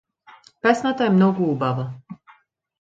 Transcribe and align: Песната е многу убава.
Песната 0.61 1.05
е 1.05 1.13
многу 1.19 1.51
убава. 1.53 1.89